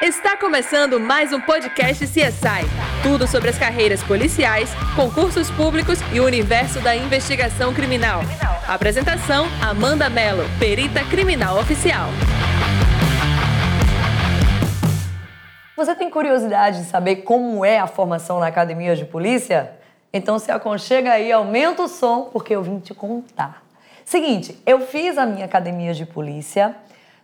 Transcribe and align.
Está 0.00 0.36
começando 0.36 1.00
mais 1.00 1.32
um 1.32 1.40
podcast 1.40 2.06
CSI. 2.06 2.62
Tudo 3.02 3.26
sobre 3.26 3.50
as 3.50 3.58
carreiras 3.58 4.00
policiais, 4.00 4.70
concursos 4.94 5.50
públicos 5.50 5.98
e 6.12 6.20
o 6.20 6.24
universo 6.24 6.80
da 6.80 6.94
investigação 6.94 7.74
criminal. 7.74 8.20
Apresentação: 8.68 9.46
Amanda 9.60 10.08
Mello, 10.08 10.44
perita 10.56 11.04
criminal 11.04 11.58
oficial. 11.58 12.10
Você 15.76 15.96
tem 15.96 16.08
curiosidade 16.08 16.78
de 16.78 16.84
saber 16.84 17.16
como 17.16 17.64
é 17.64 17.80
a 17.80 17.88
formação 17.88 18.38
na 18.38 18.46
academia 18.46 18.94
de 18.94 19.04
polícia? 19.04 19.72
Então 20.12 20.38
se 20.38 20.52
aconchega 20.52 21.10
aí, 21.10 21.32
aumenta 21.32 21.82
o 21.82 21.88
som, 21.88 22.30
porque 22.32 22.54
eu 22.54 22.62
vim 22.62 22.78
te 22.78 22.94
contar. 22.94 23.64
Seguinte, 24.04 24.62
eu 24.64 24.78
fiz 24.78 25.18
a 25.18 25.26
minha 25.26 25.44
academia 25.44 25.92
de 25.92 26.06
polícia 26.06 26.76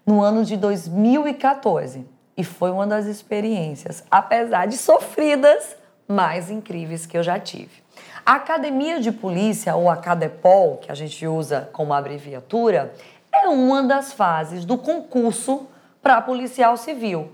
no 0.05 0.21
ano 0.21 0.45
de 0.45 0.57
2014 0.57 2.14
e 2.37 2.43
foi 2.43 2.71
uma 2.71 2.87
das 2.87 3.07
experiências, 3.07 4.05
apesar 4.11 4.67
de 4.67 4.77
sofridas, 4.77 5.77
mais 6.07 6.50
incríveis 6.50 7.07
que 7.07 7.17
eu 7.17 7.22
já 7.22 7.39
tive. 7.39 7.82
A 8.26 8.35
academia 8.35 9.00
de 9.00 9.13
polícia, 9.13 9.75
ou 9.76 9.89
a 9.89 9.96
Cadepol, 9.96 10.79
que 10.79 10.90
a 10.90 10.95
gente 10.95 11.26
usa 11.26 11.68
como 11.73 11.93
abreviatura, 11.93 12.93
é 13.32 13.49
uma 13.49 13.82
das 13.82 14.12
fases 14.12 14.64
do 14.64 14.79
concurso 14.79 15.67
para 16.03 16.21
policial 16.21 16.76
civil. 16.76 17.31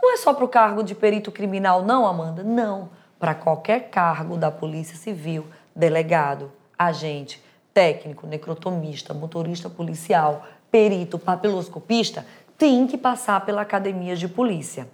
Não 0.00 0.12
é 0.12 0.16
só 0.16 0.32
para 0.32 0.44
o 0.44 0.48
cargo 0.48 0.82
de 0.82 0.94
perito 0.94 1.32
criminal, 1.32 1.82
não, 1.82 2.06
Amanda? 2.06 2.42
Não. 2.42 2.90
Para 3.18 3.34
qualquer 3.34 3.90
cargo 3.90 4.36
da 4.36 4.50
Polícia 4.50 4.96
Civil, 4.96 5.46
delegado, 5.74 6.52
agente, 6.78 7.42
técnico, 7.72 8.26
necrotomista, 8.26 9.12
motorista 9.14 9.68
policial, 9.68 10.44
perito, 10.70 11.18
papiloscopista, 11.18 12.24
tem 12.56 12.86
que 12.86 12.96
passar 12.96 13.44
pela 13.44 13.62
academia 13.62 14.16
de 14.16 14.28
polícia. 14.28 14.88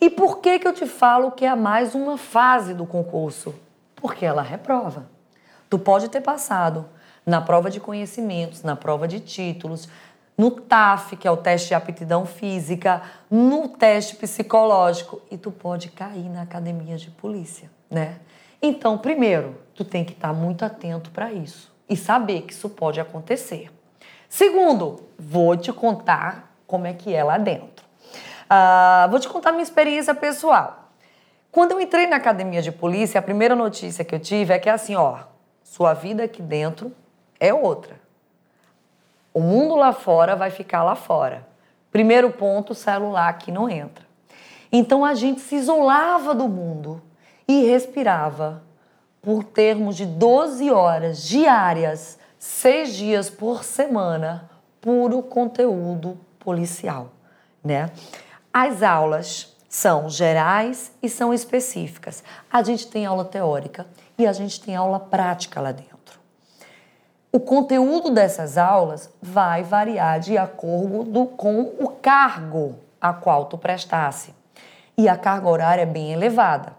E 0.00 0.10
por 0.10 0.38
que, 0.38 0.58
que 0.58 0.66
eu 0.66 0.72
te 0.72 0.86
falo 0.86 1.30
que 1.30 1.44
é 1.44 1.54
mais 1.54 1.94
uma 1.94 2.18
fase 2.18 2.74
do 2.74 2.84
concurso? 2.84 3.54
Porque 3.94 4.24
ela 4.24 4.42
reprova. 4.42 5.08
Tu 5.70 5.78
pode 5.78 6.08
ter 6.08 6.20
passado 6.20 6.86
na 7.24 7.40
prova 7.40 7.70
de 7.70 7.78
conhecimentos, 7.78 8.62
na 8.62 8.74
prova 8.74 9.06
de 9.06 9.20
títulos, 9.20 9.88
no 10.36 10.50
TAF, 10.50 11.16
que 11.16 11.28
é 11.28 11.30
o 11.30 11.36
teste 11.36 11.68
de 11.68 11.74
aptidão 11.74 12.26
física, 12.26 13.02
no 13.30 13.68
teste 13.68 14.16
psicológico, 14.16 15.22
e 15.30 15.36
tu 15.36 15.52
pode 15.52 15.88
cair 15.90 16.28
na 16.28 16.42
academia 16.42 16.96
de 16.96 17.10
polícia, 17.10 17.70
né? 17.90 18.16
Então, 18.60 18.98
primeiro, 18.98 19.56
tu 19.74 19.84
tem 19.84 20.04
que 20.04 20.12
estar 20.12 20.32
muito 20.32 20.64
atento 20.64 21.10
para 21.10 21.32
isso 21.32 21.72
e 21.88 21.96
saber 21.96 22.42
que 22.42 22.52
isso 22.52 22.68
pode 22.68 23.00
acontecer. 23.00 23.70
Segundo, 24.28 25.00
vou 25.18 25.56
te 25.56 25.72
contar 25.72 26.51
como 26.72 26.86
é 26.86 26.94
que 26.94 27.14
é 27.14 27.22
lá 27.22 27.36
dentro. 27.36 27.84
Uh, 28.44 29.10
vou 29.10 29.20
te 29.20 29.28
contar 29.28 29.52
minha 29.52 29.62
experiência 29.62 30.14
pessoal. 30.14 30.88
Quando 31.50 31.72
eu 31.72 31.80
entrei 31.82 32.06
na 32.06 32.16
academia 32.16 32.62
de 32.62 32.72
polícia, 32.72 33.18
a 33.18 33.22
primeira 33.22 33.54
notícia 33.54 34.02
que 34.02 34.14
eu 34.14 34.18
tive 34.18 34.54
é 34.54 34.58
que 34.58 34.70
assim, 34.70 34.96
ó, 34.96 35.18
sua 35.62 35.92
vida 35.92 36.24
aqui 36.24 36.40
dentro 36.40 36.90
é 37.38 37.52
outra. 37.52 38.00
O 39.34 39.40
mundo 39.40 39.76
lá 39.76 39.92
fora 39.92 40.34
vai 40.34 40.48
ficar 40.48 40.82
lá 40.82 40.94
fora. 40.94 41.46
Primeiro 41.90 42.30
ponto, 42.30 42.74
celular 42.74 43.28
aqui 43.28 43.52
não 43.52 43.68
entra. 43.68 44.06
Então 44.72 45.04
a 45.04 45.12
gente 45.12 45.42
se 45.42 45.56
isolava 45.56 46.34
do 46.34 46.48
mundo 46.48 47.02
e 47.46 47.66
respirava 47.66 48.62
por 49.20 49.44
termos 49.44 49.94
de 49.94 50.06
12 50.06 50.70
horas 50.70 51.22
diárias, 51.22 52.18
seis 52.38 52.94
dias 52.94 53.28
por 53.28 53.62
semana, 53.62 54.50
puro 54.80 55.22
conteúdo 55.22 56.18
policial, 56.42 57.12
né? 57.64 57.90
As 58.52 58.82
aulas 58.82 59.56
são 59.68 60.08
gerais 60.08 60.92
e 61.02 61.08
são 61.08 61.32
específicas. 61.32 62.22
A 62.52 62.62
gente 62.62 62.86
tem 62.88 63.06
aula 63.06 63.24
teórica 63.24 63.86
e 64.18 64.26
a 64.26 64.32
gente 64.32 64.60
tem 64.60 64.76
aula 64.76 65.00
prática 65.00 65.60
lá 65.60 65.72
dentro. 65.72 65.92
O 67.32 67.40
conteúdo 67.40 68.10
dessas 68.10 68.58
aulas 68.58 69.10
vai 69.22 69.62
variar 69.62 70.20
de 70.20 70.36
acordo 70.36 71.24
com 71.26 71.62
o 71.80 71.88
cargo 71.88 72.76
a 73.00 73.14
qual 73.14 73.46
tu 73.46 73.56
prestasse. 73.56 74.34
E 74.98 75.08
a 75.08 75.16
carga 75.16 75.48
horária 75.48 75.82
é 75.82 75.86
bem 75.86 76.12
elevada. 76.12 76.74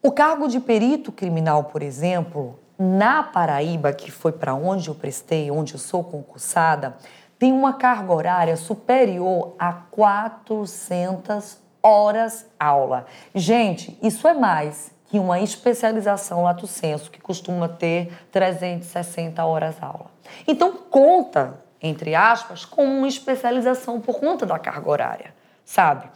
O 0.00 0.12
cargo 0.12 0.46
de 0.46 0.60
perito 0.60 1.10
criminal, 1.10 1.64
por 1.64 1.82
exemplo, 1.82 2.56
na 2.78 3.24
Paraíba, 3.24 3.92
que 3.92 4.12
foi 4.12 4.30
para 4.30 4.54
onde 4.54 4.86
eu 4.86 4.94
prestei, 4.94 5.50
onde 5.50 5.74
eu 5.74 5.80
sou 5.80 6.04
concursada, 6.04 6.96
tem 7.38 7.52
uma 7.52 7.74
carga 7.74 8.12
horária 8.12 8.56
superior 8.56 9.54
a 9.58 9.72
400 9.72 11.58
horas 11.82 12.46
aula. 12.58 13.06
Gente, 13.34 13.98
isso 14.02 14.26
é 14.26 14.34
mais 14.34 14.90
que 15.08 15.18
uma 15.18 15.38
especialização 15.40 16.42
lato 16.42 16.66
senso, 16.66 17.10
que 17.10 17.20
costuma 17.20 17.68
ter 17.68 18.12
360 18.32 19.44
horas 19.44 19.76
aula. 19.80 20.10
Então, 20.46 20.72
conta, 20.72 21.60
entre 21.80 22.14
aspas, 22.14 22.64
com 22.64 22.84
uma 22.84 23.06
especialização 23.06 24.00
por 24.00 24.18
conta 24.18 24.44
da 24.44 24.58
carga 24.58 24.90
horária, 24.90 25.34
sabe? 25.64 26.08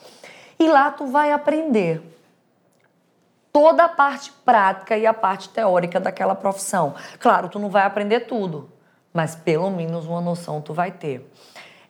E 0.58 0.68
lá 0.68 0.90
tu 0.90 1.06
vai 1.06 1.32
aprender 1.32 2.02
toda 3.52 3.84
a 3.84 3.88
parte 3.88 4.32
prática 4.44 4.96
e 4.96 5.06
a 5.06 5.14
parte 5.14 5.48
teórica 5.48 6.00
daquela 6.00 6.34
profissão. 6.34 6.94
Claro, 7.18 7.48
tu 7.48 7.58
não 7.58 7.68
vai 7.68 7.84
aprender 7.84 8.20
tudo, 8.20 8.68
mas 9.12 9.34
pelo 9.34 9.70
menos 9.70 10.06
uma 10.06 10.20
noção 10.20 10.60
tu 10.60 10.72
vai 10.72 10.90
ter. 10.90 11.30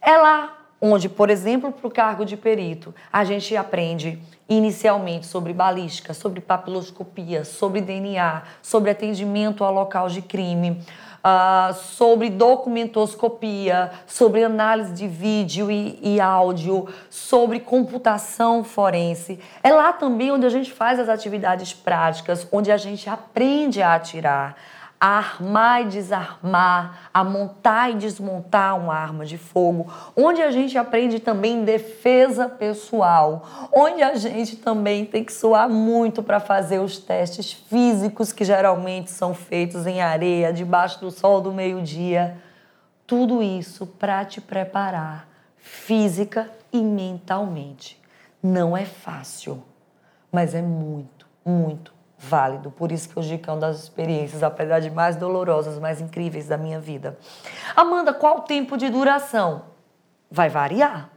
É 0.01 0.17
lá 0.17 0.57
onde, 0.81 1.09
por 1.09 1.29
exemplo, 1.29 1.71
para 1.71 1.87
o 1.87 1.91
cargo 1.91 2.25
de 2.25 2.37
perito, 2.37 2.95
a 3.13 3.23
gente 3.23 3.55
aprende 3.55 4.19
inicialmente 4.49 5.27
sobre 5.27 5.53
balística, 5.53 6.15
sobre 6.15 6.41
papiloscopia, 6.41 7.45
sobre 7.45 7.81
DNA, 7.81 8.43
sobre 8.63 8.91
atendimento 8.91 9.63
ao 9.63 9.73
local 9.73 10.09
de 10.09 10.23
crime, 10.23 10.83
uh, 11.21 11.75
sobre 11.75 12.31
documentoscopia, 12.31 13.93
sobre 14.07 14.43
análise 14.43 14.93
de 14.93 15.07
vídeo 15.07 15.71
e, 15.71 15.99
e 16.03 16.21
áudio, 16.21 16.89
sobre 17.09 17.61
computação 17.61 18.65
forense. 18.65 19.39
É 19.63 19.71
lá 19.71 19.93
também 19.93 20.33
onde 20.33 20.47
a 20.47 20.51
gente 20.51 20.73
faz 20.73 20.99
as 20.99 21.09
atividades 21.09 21.73
práticas, 21.73 22.49
onde 22.51 22.73
a 22.73 22.77
gente 22.77 23.09
aprende 23.09 23.83
a 23.83 23.95
atirar, 23.95 24.57
a 25.01 25.17
armar 25.17 25.81
e 25.81 25.85
desarmar, 25.87 27.09
a 27.15 27.25
montar 27.25 27.91
e 27.91 27.95
desmontar 27.95 28.79
uma 28.79 28.95
arma 28.95 29.25
de 29.25 29.39
fogo, 29.39 29.91
onde 30.15 30.43
a 30.43 30.51
gente 30.51 30.77
aprende 30.77 31.19
também 31.19 31.65
defesa 31.65 32.47
pessoal, 32.47 33.71
onde 33.73 34.03
a 34.03 34.15
gente 34.17 34.57
também 34.57 35.07
tem 35.07 35.25
que 35.25 35.33
suar 35.33 35.71
muito 35.71 36.23
para 36.23 36.39
fazer 36.39 36.81
os 36.81 36.99
testes 36.99 37.51
físicos 37.51 38.31
que 38.31 38.45
geralmente 38.45 39.11
são 39.11 39.33
feitos 39.33 39.87
em 39.87 40.03
areia, 40.03 40.53
debaixo 40.53 41.01
do 41.01 41.11
sol 41.11 41.41
do 41.41 41.51
meio-dia. 41.51 42.37
Tudo 43.07 43.43
isso 43.43 43.87
para 43.87 44.23
te 44.27 44.39
preparar 44.39 45.27
física 45.57 46.51
e 46.71 46.83
mentalmente. 46.83 47.99
Não 48.43 48.77
é 48.77 48.85
fácil, 48.85 49.63
mas 50.31 50.55
é 50.55 50.61
muito, 50.61 51.27
muito 51.45 52.00
válido. 52.21 52.71
Por 52.71 52.93
isso 52.93 53.09
que 53.09 53.17
eu 53.17 53.23
digo 53.23 53.43
que 53.43 53.49
é 53.49 53.53
uma 53.53 53.61
das 53.61 53.83
experiências, 53.83 54.43
apesar 54.43 54.81
de 54.81 54.91
mais 54.91 55.17
dolorosas, 55.17 55.79
mais 55.79 56.01
incríveis 56.01 56.47
da 56.47 56.59
minha 56.59 56.79
vida. 56.79 57.19
Amanda, 57.75 58.13
qual 58.13 58.39
o 58.39 58.43
tempo 58.43 58.77
de 58.77 58.91
duração? 58.91 59.63
Vai 60.31 60.51
variar. 60.51 61.09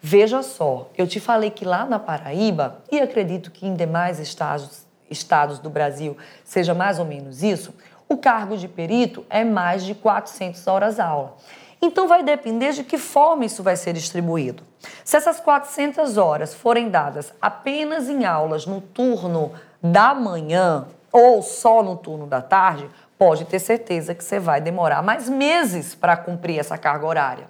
Veja 0.00 0.42
só, 0.42 0.90
eu 0.98 1.06
te 1.06 1.20
falei 1.20 1.50
que 1.50 1.64
lá 1.64 1.86
na 1.86 1.98
Paraíba, 1.98 2.82
e 2.90 3.00
acredito 3.00 3.50
que 3.50 3.66
em 3.66 3.74
demais 3.74 4.18
estados, 4.18 4.86
estados 5.08 5.58
do 5.58 5.70
Brasil 5.70 6.16
seja 6.44 6.74
mais 6.74 6.98
ou 6.98 7.06
menos 7.06 7.42
isso, 7.42 7.72
o 8.06 8.18
cargo 8.18 8.56
de 8.56 8.68
perito 8.68 9.24
é 9.30 9.44
mais 9.44 9.82
de 9.82 9.94
400 9.94 10.66
horas 10.66 11.00
aula. 11.00 11.36
Então 11.84 12.08
vai 12.08 12.22
depender 12.22 12.72
de 12.72 12.82
que 12.82 12.96
forma 12.96 13.44
isso 13.44 13.62
vai 13.62 13.76
ser 13.76 13.92
distribuído. 13.92 14.62
Se 15.04 15.18
essas 15.18 15.38
400 15.38 16.16
horas 16.16 16.54
forem 16.54 16.88
dadas 16.88 17.30
apenas 17.42 18.08
em 18.08 18.24
aulas 18.24 18.64
no 18.64 18.80
turno 18.80 19.52
da 19.82 20.14
manhã 20.14 20.86
ou 21.12 21.42
só 21.42 21.82
no 21.82 21.94
turno 21.94 22.26
da 22.26 22.40
tarde, 22.40 22.88
pode 23.18 23.44
ter 23.44 23.58
certeza 23.58 24.14
que 24.14 24.24
você 24.24 24.40
vai 24.40 24.62
demorar 24.62 25.02
mais 25.02 25.28
meses 25.28 25.94
para 25.94 26.16
cumprir 26.16 26.58
essa 26.58 26.78
carga 26.78 27.04
horária. 27.04 27.48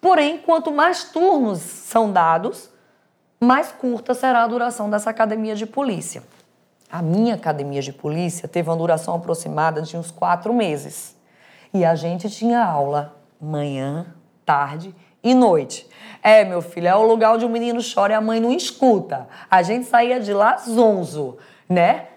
Porém, 0.00 0.38
quanto 0.38 0.70
mais 0.70 1.02
turnos 1.02 1.58
são 1.58 2.12
dados, 2.12 2.70
mais 3.40 3.72
curta 3.72 4.14
será 4.14 4.44
a 4.44 4.46
duração 4.46 4.88
dessa 4.88 5.10
academia 5.10 5.56
de 5.56 5.66
polícia. 5.66 6.22
A 6.88 7.02
minha 7.02 7.34
academia 7.34 7.82
de 7.82 7.92
polícia 7.92 8.46
teve 8.46 8.70
uma 8.70 8.76
duração 8.76 9.16
aproximada 9.16 9.82
de 9.82 9.96
uns 9.96 10.12
quatro 10.12 10.54
meses. 10.54 11.16
E 11.72 11.84
a 11.84 11.96
gente 11.96 12.30
tinha 12.30 12.64
aula 12.64 13.23
manhã, 13.44 14.14
tarde 14.44 14.94
e 15.22 15.34
noite. 15.34 15.88
É, 16.22 16.44
meu 16.44 16.62
filho, 16.62 16.88
é 16.88 16.96
o 16.96 17.06
lugar 17.06 17.34
onde 17.34 17.44
o 17.44 17.48
menino 17.48 17.80
chora 17.82 18.12
e 18.12 18.16
a 18.16 18.20
mãe 18.20 18.40
não 18.40 18.50
escuta. 18.52 19.28
A 19.50 19.62
gente 19.62 19.86
saía 19.86 20.18
de 20.18 20.32
lá 20.32 20.56
zonzo 20.56 21.38
né? 21.68 22.08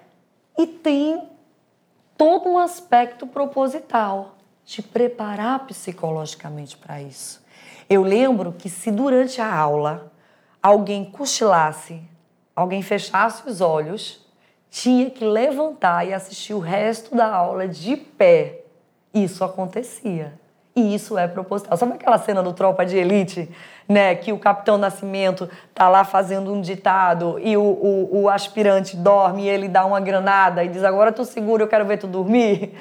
E 0.58 0.66
tem 0.66 1.30
todo 2.18 2.50
um 2.50 2.58
aspecto 2.58 3.28
proposital 3.28 4.36
de 4.66 4.82
preparar 4.82 5.66
psicologicamente 5.66 6.78
para 6.78 7.02
isso. 7.02 7.44
Eu 7.90 8.04
lembro 8.04 8.52
que 8.52 8.70
se 8.70 8.92
durante 8.92 9.40
a 9.40 9.54
aula 9.54 10.12
alguém 10.62 11.06
cochilasse, 11.06 12.02
alguém 12.56 12.82
fechasse 12.82 13.48
os 13.48 13.62
olhos, 13.62 14.26
tinha 14.70 15.10
que 15.10 15.24
levantar 15.24 16.06
e 16.06 16.14
assistir 16.14 16.54
o 16.54 16.60
resto 16.60 17.16
da 17.16 17.34
aula 17.34 17.68
de 17.68 17.96
pé. 17.96 18.64
Isso 19.14 19.44
acontecia. 19.44 20.38
E 20.78 20.94
isso 20.94 21.18
é 21.18 21.28
proposital. 21.28 21.76
Sabe 21.76 21.94
aquela 21.94 22.20
cena 22.20 22.44
do 22.44 22.54
Tropa 22.54 22.86
de 22.86 22.96
Elite, 22.96 23.50
né? 23.90 24.14
Que 24.14 24.32
o 24.32 24.38
Capitão 24.38 24.78
Nascimento 24.78 25.50
tá 25.74 25.90
lá 25.90 26.04
fazendo 26.04 26.54
um 26.54 26.62
ditado 26.62 27.40
e 27.40 27.58
o, 27.58 27.64
o, 27.64 28.22
o 28.22 28.30
aspirante 28.30 28.96
dorme 28.96 29.46
e 29.46 29.50
ele 29.50 29.68
dá 29.68 29.84
uma 29.84 30.00
granada 30.00 30.64
e 30.64 30.68
diz: 30.68 30.84
Agora 30.84 31.12
tu 31.12 31.26
segura, 31.26 31.64
eu 31.64 31.68
quero 31.68 31.84
ver 31.84 31.98
tu 31.98 32.06
dormir. 32.06 32.76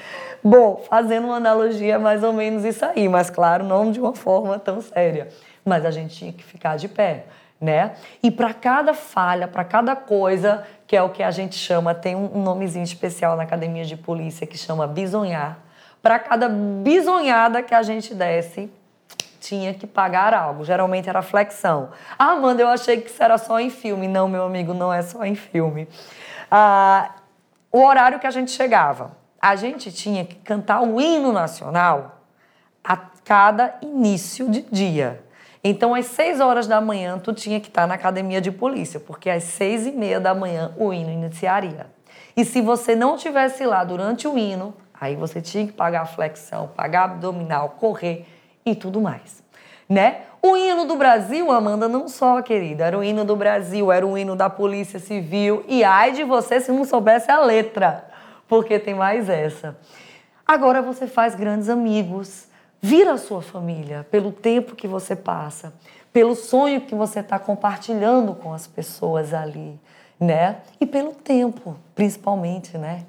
Bom, 0.44 0.84
fazendo 0.86 1.28
uma 1.28 1.36
analogia 1.36 1.98
mais 1.98 2.22
ou 2.22 2.34
menos 2.34 2.66
isso 2.66 2.84
aí, 2.84 3.08
mas 3.08 3.30
claro, 3.30 3.64
não 3.64 3.90
de 3.90 3.98
uma 3.98 4.14
forma 4.14 4.58
tão 4.58 4.82
séria. 4.82 5.28
Mas 5.64 5.82
a 5.86 5.90
gente 5.90 6.14
tinha 6.14 6.32
que 6.34 6.44
ficar 6.44 6.76
de 6.76 6.88
pé, 6.88 7.24
né? 7.58 7.92
E 8.22 8.30
para 8.30 8.52
cada 8.52 8.92
falha, 8.92 9.48
para 9.48 9.64
cada 9.64 9.96
coisa, 9.96 10.64
que 10.86 10.94
é 10.94 11.02
o 11.02 11.08
que 11.08 11.22
a 11.22 11.30
gente 11.30 11.54
chama, 11.54 11.94
tem 11.94 12.14
um 12.14 12.42
nomezinho 12.42 12.84
especial 12.84 13.38
na 13.38 13.44
academia 13.44 13.86
de 13.86 13.96
polícia 13.96 14.46
que 14.46 14.58
chama 14.58 14.86
bisonhar 14.86 15.64
para 16.06 16.20
cada 16.20 16.48
bisonhada 16.48 17.64
que 17.64 17.74
a 17.74 17.82
gente 17.82 18.14
desse, 18.14 18.70
tinha 19.40 19.74
que 19.74 19.88
pagar 19.88 20.32
algo. 20.32 20.64
Geralmente 20.64 21.08
era 21.08 21.20
flexão. 21.20 21.88
Ah, 22.16 22.26
Amanda, 22.30 22.62
eu 22.62 22.68
achei 22.68 23.00
que 23.00 23.10
isso 23.10 23.20
era 23.20 23.36
só 23.36 23.58
em 23.58 23.70
filme. 23.70 24.06
Não, 24.06 24.28
meu 24.28 24.44
amigo, 24.44 24.72
não 24.72 24.92
é 24.92 25.02
só 25.02 25.24
em 25.24 25.34
filme. 25.34 25.88
Ah, 26.48 27.10
o 27.72 27.84
horário 27.84 28.20
que 28.20 28.26
a 28.28 28.30
gente 28.30 28.52
chegava. 28.52 29.16
A 29.42 29.56
gente 29.56 29.90
tinha 29.90 30.24
que 30.24 30.36
cantar 30.36 30.80
o 30.80 31.00
hino 31.00 31.32
nacional 31.32 32.20
a 32.84 32.96
cada 33.24 33.74
início 33.82 34.48
de 34.48 34.62
dia. 34.62 35.24
Então, 35.64 35.92
às 35.92 36.06
seis 36.06 36.38
horas 36.38 36.68
da 36.68 36.80
manhã, 36.80 37.18
tu 37.18 37.32
tinha 37.32 37.58
que 37.58 37.66
estar 37.66 37.88
na 37.88 37.94
academia 37.94 38.40
de 38.40 38.52
polícia, 38.52 39.00
porque 39.00 39.28
às 39.28 39.42
seis 39.42 39.88
e 39.88 39.90
meia 39.90 40.20
da 40.20 40.32
manhã 40.32 40.72
o 40.78 40.92
hino 40.92 41.10
iniciaria. 41.10 41.88
E 42.36 42.44
se 42.44 42.60
você 42.60 42.94
não 42.94 43.16
tivesse 43.16 43.66
lá 43.66 43.82
durante 43.82 44.28
o 44.28 44.38
hino, 44.38 44.72
Aí 45.00 45.14
você 45.14 45.40
tinha 45.40 45.66
que 45.66 45.72
pagar 45.72 46.06
flexão, 46.06 46.68
pagar 46.68 47.04
abdominal, 47.04 47.70
correr 47.78 48.26
e 48.64 48.74
tudo 48.74 49.00
mais, 49.00 49.42
né? 49.88 50.22
O 50.42 50.56
hino 50.56 50.84
do 50.84 50.96
Brasil, 50.96 51.50
Amanda, 51.50 51.88
não 51.88 52.08
só, 52.08 52.40
querida, 52.40 52.84
era 52.84 52.98
o 52.98 53.02
hino 53.02 53.24
do 53.24 53.34
Brasil, 53.34 53.90
era 53.90 54.06
o 54.06 54.16
hino 54.16 54.36
da 54.36 54.48
Polícia 54.48 54.98
Civil 54.98 55.64
e 55.66 55.82
ai 55.82 56.12
de 56.12 56.24
você 56.24 56.60
se 56.60 56.70
não 56.70 56.84
soubesse 56.84 57.30
a 57.30 57.40
letra, 57.40 58.08
porque 58.46 58.78
tem 58.78 58.94
mais 58.94 59.28
essa. 59.28 59.76
Agora 60.46 60.80
você 60.80 61.08
faz 61.08 61.34
grandes 61.34 61.68
amigos, 61.68 62.46
vira 62.80 63.14
a 63.14 63.18
sua 63.18 63.42
família 63.42 64.06
pelo 64.10 64.30
tempo 64.30 64.76
que 64.76 64.86
você 64.86 65.16
passa, 65.16 65.74
pelo 66.12 66.36
sonho 66.36 66.80
que 66.80 66.94
você 66.94 67.20
está 67.20 67.38
compartilhando 67.38 68.32
com 68.32 68.52
as 68.54 68.66
pessoas 68.66 69.34
ali, 69.34 69.78
né? 70.18 70.58
E 70.80 70.86
pelo 70.86 71.12
tempo, 71.12 71.76
principalmente, 71.94 72.78
né? 72.78 73.04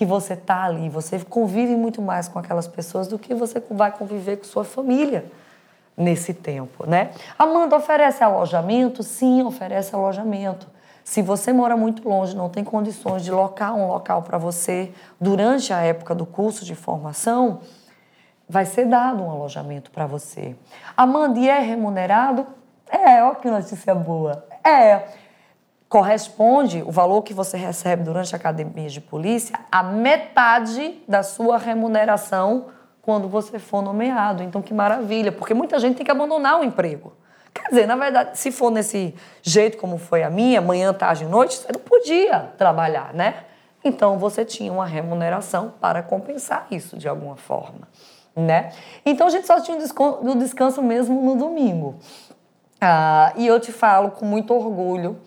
Que 0.00 0.06
você 0.06 0.32
está 0.32 0.64
ali, 0.64 0.88
você 0.88 1.18
convive 1.18 1.76
muito 1.76 2.00
mais 2.00 2.26
com 2.26 2.38
aquelas 2.38 2.66
pessoas 2.66 3.06
do 3.06 3.18
que 3.18 3.34
você 3.34 3.62
vai 3.70 3.92
conviver 3.92 4.38
com 4.38 4.44
sua 4.44 4.64
família 4.64 5.26
nesse 5.94 6.32
tempo, 6.32 6.88
né? 6.88 7.10
Amanda 7.38 7.76
oferece 7.76 8.24
alojamento? 8.24 9.02
Sim, 9.02 9.42
oferece 9.42 9.94
alojamento. 9.94 10.66
Se 11.04 11.20
você 11.20 11.52
mora 11.52 11.76
muito 11.76 12.08
longe, 12.08 12.34
não 12.34 12.48
tem 12.48 12.64
condições 12.64 13.22
de 13.22 13.30
locar 13.30 13.74
um 13.74 13.88
local 13.88 14.22
para 14.22 14.38
você 14.38 14.90
durante 15.20 15.70
a 15.70 15.82
época 15.82 16.14
do 16.14 16.24
curso 16.24 16.64
de 16.64 16.74
formação, 16.74 17.60
vai 18.48 18.64
ser 18.64 18.86
dado 18.86 19.22
um 19.22 19.30
alojamento 19.30 19.90
para 19.90 20.06
você. 20.06 20.56
Amanda, 20.96 21.38
e 21.38 21.46
é 21.46 21.58
remunerado? 21.58 22.46
É, 22.88 23.22
olha 23.22 23.34
que 23.34 23.50
notícia 23.50 23.94
boa. 23.94 24.46
É 24.64 25.29
corresponde 25.90 26.84
o 26.86 26.92
valor 26.92 27.20
que 27.22 27.34
você 27.34 27.56
recebe 27.56 28.04
durante 28.04 28.32
a 28.32 28.38
academia 28.38 28.88
de 28.88 29.00
polícia 29.00 29.58
a 29.72 29.82
metade 29.82 31.02
da 31.06 31.24
sua 31.24 31.58
remuneração 31.58 32.66
quando 33.02 33.28
você 33.28 33.58
for 33.58 33.82
nomeado. 33.82 34.40
Então, 34.44 34.62
que 34.62 34.72
maravilha, 34.72 35.32
porque 35.32 35.52
muita 35.52 35.80
gente 35.80 35.96
tem 35.96 36.04
que 36.06 36.10
abandonar 36.12 36.60
o 36.60 36.64
emprego. 36.64 37.12
Quer 37.52 37.70
dizer, 37.70 37.86
na 37.88 37.96
verdade, 37.96 38.38
se 38.38 38.52
for 38.52 38.70
nesse 38.70 39.12
jeito 39.42 39.78
como 39.78 39.98
foi 39.98 40.22
a 40.22 40.30
minha, 40.30 40.60
manhã, 40.60 40.94
tarde 40.94 41.24
e 41.24 41.26
noite, 41.26 41.56
você 41.56 41.72
não 41.72 41.80
podia 41.80 42.52
trabalhar, 42.56 43.12
né? 43.12 43.42
Então, 43.82 44.16
você 44.16 44.44
tinha 44.44 44.72
uma 44.72 44.86
remuneração 44.86 45.74
para 45.80 46.04
compensar 46.04 46.68
isso 46.70 46.96
de 46.96 47.08
alguma 47.08 47.34
forma, 47.34 47.88
né? 48.36 48.70
Então, 49.04 49.26
a 49.26 49.30
gente 49.30 49.44
só 49.44 49.60
tinha 49.60 49.76
o 49.76 50.34
descanso 50.36 50.80
mesmo 50.80 51.20
no 51.20 51.34
domingo. 51.34 51.96
Ah, 52.80 53.32
e 53.34 53.44
eu 53.44 53.58
te 53.58 53.72
falo 53.72 54.12
com 54.12 54.24
muito 54.24 54.54
orgulho 54.54 55.18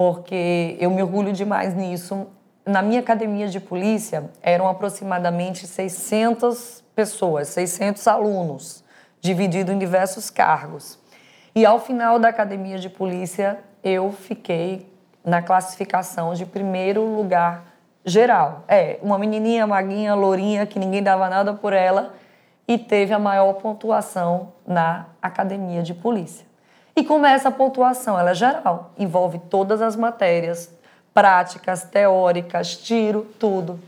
porque 0.00 0.78
eu 0.80 0.90
me 0.90 1.02
orgulho 1.02 1.30
demais 1.30 1.74
nisso. 1.74 2.26
Na 2.64 2.80
minha 2.80 3.00
academia 3.00 3.48
de 3.48 3.60
polícia 3.60 4.30
eram 4.40 4.66
aproximadamente 4.66 5.66
600 5.66 6.82
pessoas, 6.96 7.48
600 7.48 8.08
alunos, 8.08 8.82
dividido 9.20 9.70
em 9.70 9.78
diversos 9.78 10.30
cargos. 10.30 10.98
E 11.54 11.66
ao 11.66 11.78
final 11.78 12.18
da 12.18 12.28
academia 12.28 12.78
de 12.78 12.88
polícia, 12.88 13.58
eu 13.84 14.10
fiquei 14.10 14.90
na 15.22 15.42
classificação 15.42 16.32
de 16.32 16.46
primeiro 16.46 17.04
lugar 17.04 17.66
geral. 18.02 18.64
É, 18.68 18.98
uma 19.02 19.18
menininha 19.18 19.66
maguinha, 19.66 20.14
lourinha, 20.14 20.64
que 20.64 20.78
ninguém 20.78 21.02
dava 21.02 21.28
nada 21.28 21.52
por 21.52 21.74
ela 21.74 22.14
e 22.66 22.78
teve 22.78 23.12
a 23.12 23.18
maior 23.18 23.52
pontuação 23.52 24.54
na 24.66 25.08
academia 25.20 25.82
de 25.82 25.92
polícia. 25.92 26.49
E 26.94 27.04
começa 27.04 27.48
a 27.48 27.52
pontuação, 27.52 28.18
ela 28.18 28.30
é 28.30 28.34
geral, 28.34 28.90
envolve 28.98 29.38
todas 29.38 29.80
as 29.80 29.96
matérias, 29.96 30.70
práticas, 31.14 31.84
teóricas, 31.84 32.76
tiro, 32.76 33.26
tudo. 33.38 33.80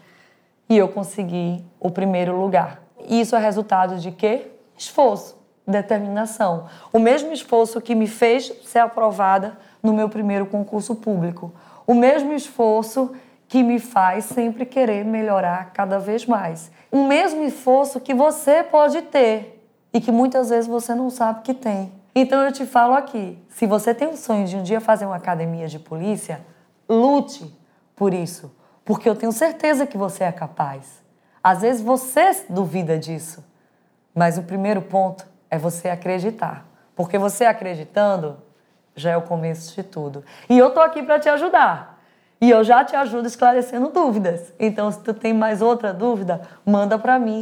E 0.69 0.77
eu 0.77 0.89
consegui 0.89 1.65
o 1.79 1.91
primeiro 1.91 2.41
lugar. 2.41 2.81
Isso 3.09 3.35
é 3.37 3.39
resultado 3.39 3.97
de 3.99 4.11
quê? 4.11 4.51
Esforço, 4.77 5.37
determinação. 5.67 6.67
O 6.93 6.99
mesmo 6.99 7.33
esforço 7.33 7.81
que 7.81 7.95
me 7.95 8.07
fez 8.07 8.53
ser 8.65 8.79
aprovada 8.79 9.59
no 9.83 9.93
meu 9.93 10.09
primeiro 10.09 10.47
concurso 10.47 10.95
público. 10.95 11.53
O 11.87 11.95
mesmo 11.95 12.33
esforço 12.33 13.13
que 13.49 13.63
me 13.63 13.79
faz 13.79 14.25
sempre 14.25 14.65
querer 14.65 15.05
melhorar 15.05 15.73
cada 15.73 15.99
vez 15.99 16.25
mais. 16.25 16.71
O 16.91 17.05
mesmo 17.05 17.43
esforço 17.43 18.01
que 18.01 18.15
você 18.15 18.63
pode 18.63 19.03
ter 19.03 19.63
e 19.93 20.01
que 20.01 20.11
muitas 20.11 20.49
vezes 20.49 20.67
você 20.67 20.95
não 20.95 21.11
sabe 21.11 21.43
que 21.43 21.53
tem. 21.53 21.93
Então 22.15 22.43
eu 22.43 22.53
te 22.53 22.67
falo 22.67 22.95
aqui, 22.95 23.43
se 23.49 23.67
você 23.67 23.95
tem 23.95 24.09
o 24.09 24.17
sonho 24.17 24.47
de 24.47 24.57
um 24.57 24.63
dia 24.63 24.81
fazer 24.81 25.07
uma 25.07 25.17
academia 25.17 25.67
de 25.67 25.79
polícia, 25.79 26.45
lute 26.89 27.59
por 27.97 28.13
isso, 28.13 28.55
porque 28.85 29.09
eu 29.09 29.15
tenho 29.15 29.33
certeza 29.33 29.87
que 29.87 29.97
você 29.97 30.25
é 30.25 30.33
capaz. 30.33 31.03
Às 31.43 31.63
vezes 31.63 31.81
você 31.81 32.45
duvida 32.49 32.99
disso, 32.99 33.45
mas 34.15 34.37
o 34.37 34.43
primeiro 34.43 34.83
ponto 34.83 35.27
é 35.51 35.57
você 35.57 35.89
acreditar, 35.89 36.67
porque 36.95 37.17
você 37.17 37.47
acreditando 37.47 38.37
já 38.95 39.13
é 39.13 39.17
o 39.17 39.23
começo 39.23 39.75
de 39.75 39.83
tudo. 39.83 40.23
E 40.51 40.59
eu 40.59 40.71
tô 40.71 40.81
aqui 40.81 41.03
para 41.03 41.19
te 41.19 41.29
ajudar. 41.31 41.99
E 42.41 42.51
eu 42.51 42.65
já 42.65 42.85
te 42.85 42.97
ajudo 42.97 43.27
esclarecendo 43.27 43.89
dúvidas. 43.89 44.53
Então, 44.59 44.91
se 44.91 44.99
tu 45.01 45.15
tem 45.15 45.33
mais 45.33 45.63
outra 45.63 45.95
dúvida, 45.95 46.43
manda 46.67 46.99
para 46.99 47.19
mim. 47.19 47.41